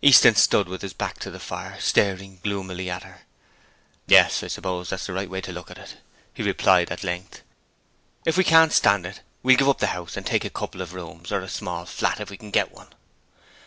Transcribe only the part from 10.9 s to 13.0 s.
rooms, or a small flat if we can get one.'